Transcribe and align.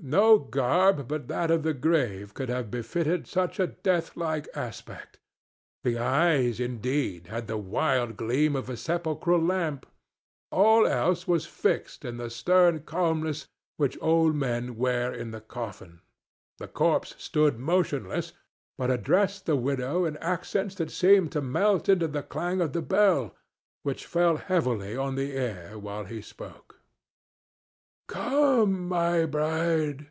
No 0.00 0.38
garb 0.38 1.08
but 1.08 1.26
that 1.26 1.50
of 1.50 1.64
the 1.64 1.74
grave 1.74 2.32
could 2.32 2.48
have 2.48 2.70
befitted 2.70 3.26
such 3.26 3.58
a 3.58 3.66
death 3.66 4.16
like 4.16 4.46
aspect. 4.54 5.18
The 5.82 5.98
eyes, 5.98 6.60
indeed, 6.60 7.26
had 7.26 7.48
the 7.48 7.58
wild 7.58 8.16
gleam 8.16 8.54
of 8.54 8.70
a 8.70 8.76
sepulchral 8.76 9.40
lamp; 9.42 9.86
all 10.52 10.86
else 10.86 11.26
was 11.26 11.46
fixed 11.46 12.04
in 12.04 12.16
the 12.16 12.30
stern 12.30 12.84
calmness 12.84 13.48
which 13.76 13.98
old 14.00 14.36
men 14.36 14.76
wear 14.76 15.12
in 15.12 15.32
the 15.32 15.40
coffin. 15.42 16.00
The 16.58 16.68
corpse 16.68 17.16
stood 17.18 17.58
motionless, 17.58 18.32
but 18.78 18.92
addressed 18.92 19.46
the 19.46 19.56
widow 19.56 20.04
in 20.04 20.16
accents 20.18 20.76
that 20.76 20.92
seemed 20.92 21.32
to 21.32 21.40
melt 21.42 21.88
into 21.88 22.06
the 22.06 22.22
clang 22.22 22.60
of 22.60 22.72
the 22.72 22.82
bell, 22.82 23.34
which 23.82 24.06
fell 24.06 24.36
heavily 24.36 24.96
on 24.96 25.16
the 25.16 25.32
air 25.32 25.76
while 25.76 26.04
he 26.04 26.22
spoke. 26.22 26.76
"Come, 28.10 28.88
my 28.88 29.26
bride!" 29.26 30.06